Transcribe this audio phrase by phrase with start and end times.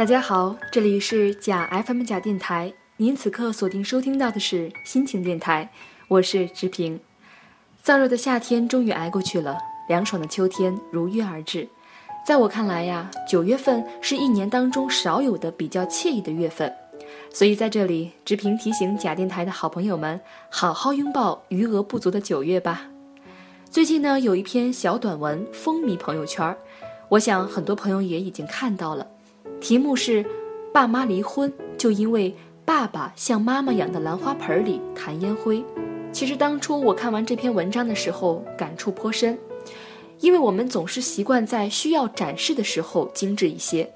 [0.00, 5.70] 大家好，这里是假 FM 假电台，您此刻锁定收听到的是心情电台，
[6.08, 6.98] 我是直平。
[7.84, 9.58] 燥热的夏天终于挨过去了，
[9.90, 11.68] 凉爽的秋天如约而至。
[12.26, 16.74] 在我看来呀，九月份是一年当中少有的比较惬意的月份，
[17.30, 22.86] 所以在这里，直平提醒假电台的好朋友们，好好拥抱余额不足的九月吧。
[23.70, 26.56] 最近呢，有一篇小短文风靡朋友圈，
[27.10, 29.06] 我想很多朋友也已经看到了。
[29.60, 30.24] 题目是：
[30.72, 35.62] 爸妈离婚，就因为爸爸像妈妈养的兰花盆里弹烟灰。
[36.12, 39.38] 其实当初我看完这篇文章的时候，感触颇深，
[40.18, 43.88] 因为我们总是习惯在需要展示的时候精致一些。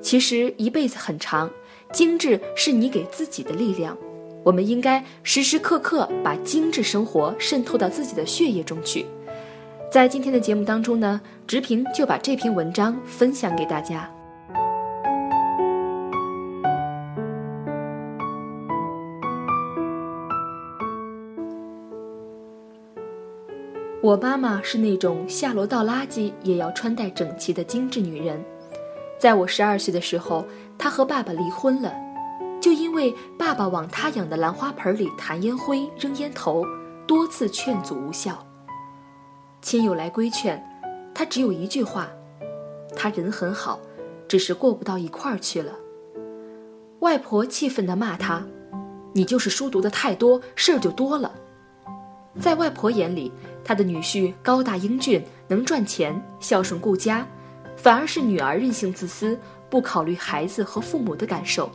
[0.00, 1.50] 其实一辈子很长，
[1.92, 3.96] 精致是你给自己的力量。
[4.44, 9.04] 我们应该时时刻刻把精致生活渗透到自己的血液中去。
[9.90, 14.08] 在今天的节目当中呢，直平就把这篇文章分享给大家。
[24.06, 28.40] 我妈妈是那种下楼倒垃圾也要穿戴整齐的精致女人。
[29.18, 30.46] 在我十二岁的时候，
[30.78, 31.92] 她和爸爸离婚了，
[32.60, 36.64] 就因为爸爸往她养的兰花盆里弹烟灰、扔烟头，
[37.04, 38.46] 多次劝阻无效。
[39.60, 40.64] 亲友来规劝，
[41.12, 42.08] 她只有一句话
[42.94, 43.80] ：“他人很好，
[44.28, 45.72] 只是过不到一块儿去了。”
[47.02, 48.46] 外婆气愤地骂她
[49.14, 51.34] ：“你就是书读的太多，事儿就多了。”
[52.38, 53.32] 在外婆眼里，
[53.66, 57.26] 他的女婿高大英俊，能赚钱，孝顺顾家，
[57.76, 59.36] 反而是女儿任性自私，
[59.68, 61.68] 不考虑孩子和父母的感受。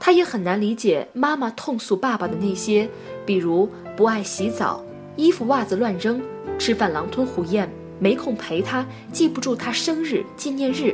[0.00, 2.90] 他也很难理解妈妈痛诉爸爸的那些，
[3.24, 6.20] 比如不爱洗澡、衣服袜子乱扔、
[6.58, 10.92] 吃饭狼吞虎咽、没空陪他、记不住他生日纪念日。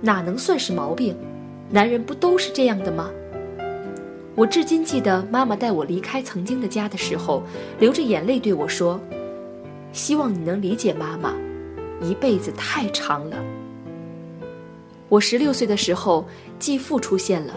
[0.00, 1.16] 哪能算是毛病？
[1.70, 3.12] 男人不都是这样的吗？
[4.34, 7.42] 我至今记得妈妈带我离开曾经的家的时候，
[7.78, 8.98] 流着眼泪对我说
[9.92, 11.34] ：“希望你能理解妈妈，
[12.00, 13.36] 一辈子太长了。”
[15.10, 16.26] 我十六岁的时候，
[16.58, 17.54] 继父出现了，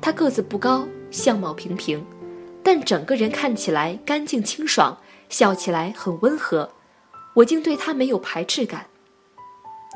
[0.00, 2.06] 他个子不高，相貌平平，
[2.62, 6.70] 但整个人看起来干净清爽，笑起来很温和，
[7.34, 8.86] 我竟对他没有排斥感。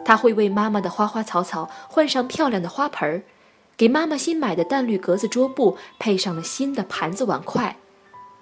[0.05, 3.23] 他会为妈妈的花花草草换上漂亮的花盆儿。
[3.77, 7.77] 给妈妈新买的淡绿格子桌布配上了新的盘子碗筷，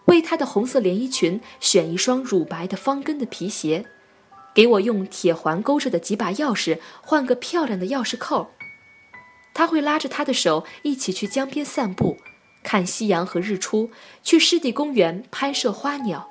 [0.05, 3.84] 为她的红色连衣裙选一双乳白的方跟的皮鞋，
[4.55, 8.50] 给我用铁环勾着的几把钥匙换个漂亮的钥匙扣。
[9.53, 12.17] 他会拉着她的手一起去江边散步，
[12.62, 13.91] 看夕阳和日出，
[14.23, 16.28] 去湿地公园拍摄花鸟，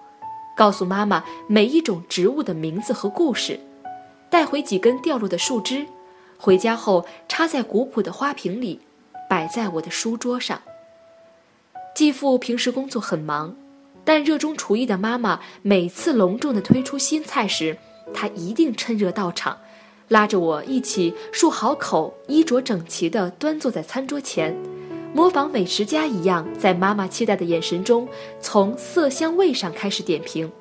[0.55, 3.59] 告诉妈妈每一种植物的名字和故事，
[4.29, 5.85] 带回几根掉落的树枝，
[6.37, 8.79] 回家后插在古朴的花瓶里。
[9.29, 10.61] 摆在我的书桌上。
[11.95, 13.55] 继父平时工作很忙，
[14.03, 17.77] 但热衷厨艺的妈妈每次隆重的推出新菜时，
[18.13, 19.57] 他一定趁热到场，
[20.07, 24.55] 拉着我一起漱好口，衣着整齐地端坐在餐桌前，
[25.13, 28.07] 模仿美食家一样，在妈妈期待的眼神中，
[28.41, 30.51] 从色香味上开始点评。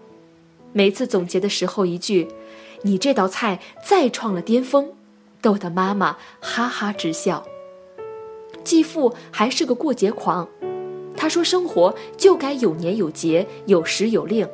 [0.74, 2.28] 每次总结的时候，一句
[2.82, 4.92] “你这道菜再创了巅峰”，
[5.40, 7.46] 逗得妈妈哈哈直笑。
[8.64, 10.48] 继父还是个过节狂，
[11.16, 14.48] 他说：“生活就该有年有节，有时有令，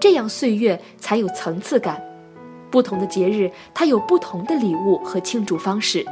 [0.00, 2.02] 这样岁月才有层次感。
[2.70, 6.04] 不同的节日，他有不同的礼物和庆祝方式。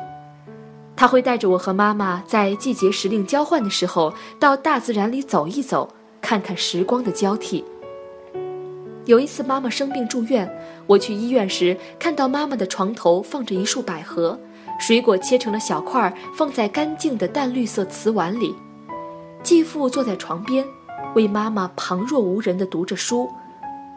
[0.95, 5.89] 他会带着我和妈妈在季节时令交换的时候，到大自然里走一走，
[6.21, 7.65] 看看时光的交替。
[9.07, 10.49] 有一次妈妈生病住院，
[10.87, 14.39] 我去医院时，看到妈妈的床头放着一束百合。”
[14.81, 18.53] 水果切成了小块，放在干净的淡绿色瓷碗里。
[19.43, 20.67] 继父坐在床边，
[21.15, 23.31] 为妈妈旁若无人地读着书。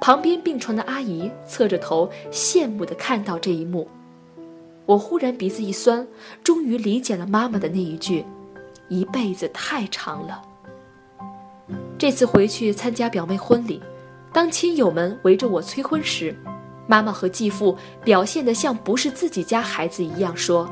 [0.01, 3.88] 旁边病床的阿姨侧着头，羡慕地看到这一幕。
[4.85, 6.06] 我忽然鼻子一酸，
[6.44, 8.25] 终于理解了妈妈的那一句
[8.89, 10.41] ：“一辈子太长了。”
[11.97, 13.81] 这次回去参加表妹婚礼，
[14.33, 16.36] 当亲友们围着我催婚时。
[16.88, 20.69] 妈妈和继父表现得像不是自己家孩子一样，说：“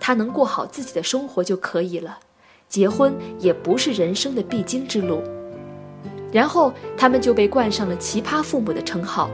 [0.00, 2.18] 他能过好自己的生活就可以了，
[2.68, 5.22] 结婚也不是人生的必经之路。”
[6.32, 9.30] 然后他们就被冠上了“奇葩父母”的称号，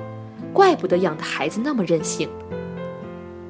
[0.52, 2.28] 怪不得养的孩子那么任性。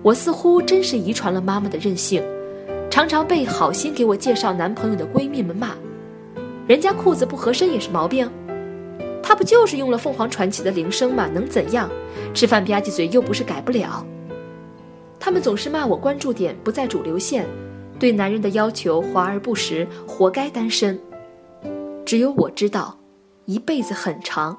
[0.02, 2.22] 我似乎真是遗传了妈妈的任性，
[2.90, 5.72] 常常被好心给我介绍男朋友的闺蜜们骂
[6.68, 8.30] ：“人家裤子不合身也是毛病。”
[9.26, 11.26] 他不就是用了凤凰传奇的铃声吗？
[11.26, 11.90] 能怎样？
[12.34, 14.06] 吃饭吧唧嘴又不是改不了。
[15.18, 17.46] 他们总是骂我关注点不在主流线，
[17.98, 21.00] 对男人的要求华而不实，活该单身。
[22.04, 22.98] 只有我知道，
[23.46, 24.58] 一辈子很长，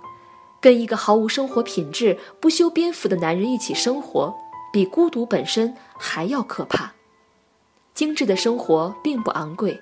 [0.59, 4.33] 跟一个毫无生活品质、不修边幅的男人一起生活，
[4.73, 6.93] 比孤独本身还要可怕。
[7.93, 9.79] 精致的生活并不昂贵，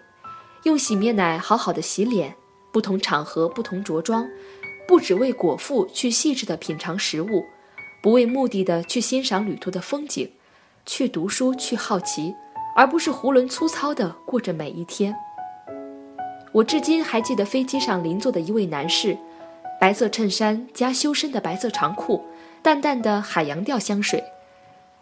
[0.64, 2.36] 用洗面奶好好的洗脸，
[2.74, 4.28] 不同场合不同着装，
[4.88, 7.46] 不只为果腹去细致的品尝食物，
[8.02, 10.30] 不为目的的去欣赏旅途的风景，
[10.86, 12.34] 去读书去好奇，
[12.76, 15.16] 而不是囫囵粗糙的过着每一天。
[16.52, 19.18] 我至今还记得飞机上邻座的一位男士，
[19.80, 22.24] 白色衬衫加修身的白色长裤，
[22.62, 24.24] 淡淡的海洋调香水。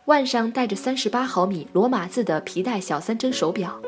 [0.05, 3.81] 腕上戴着三十八毫米罗马字的皮带小三针手表，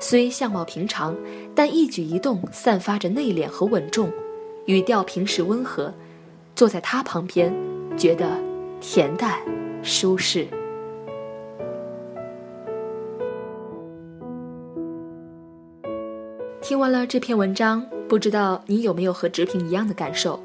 [0.00, 1.16] 虽相貌平常，
[1.54, 4.10] 但一举一动散发着内敛和稳重，
[4.66, 5.92] 语调平时温和。
[6.56, 7.54] 坐在他旁边，
[7.96, 8.26] 觉得
[8.82, 9.40] 恬淡
[9.82, 10.46] 舒适。
[16.60, 20.38] 听完了这篇文章，不知道你有没有和直平一样的感受？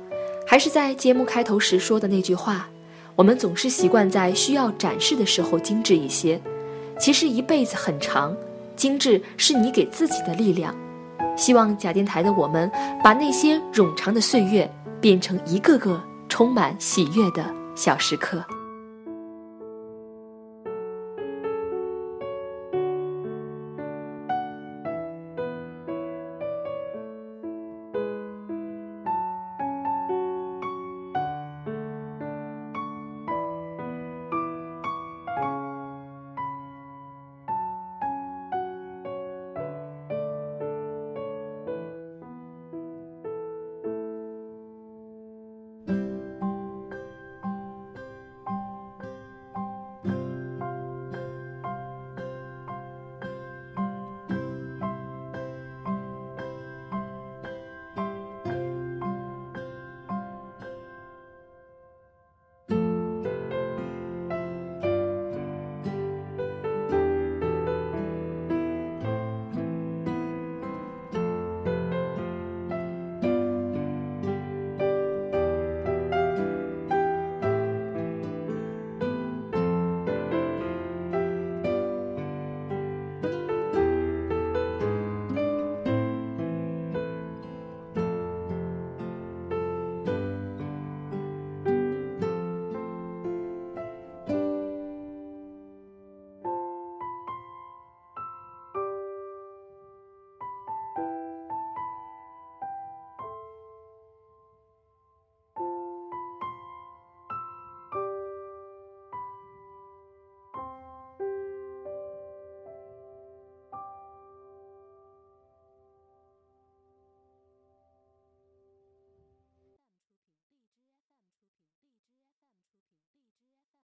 [0.48, 2.70] 还是在节目开头时说的那句话？
[3.18, 6.40] 我们总是习惯在需要展示的时候精致一些，
[6.98, 8.36] 其实一辈子很长，
[8.78, 10.74] 精致是你给自己的力量。
[11.36, 12.72] 希望假电台的我们，
[13.04, 14.72] 把那些冗长的岁月
[15.02, 17.44] 变成一个个充满喜悦的
[17.76, 18.44] 小时刻。